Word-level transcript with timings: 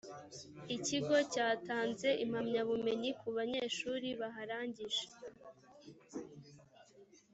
ikigo 0.75 1.15
cyatanze 1.33 2.09
impamyabumenyi 2.23 3.09
ku 3.19 3.27
banyeshuri 3.37 4.07
baharangije 4.19 5.05